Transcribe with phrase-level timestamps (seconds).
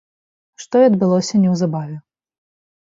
[0.63, 1.97] Што і адбылося неўзабаве.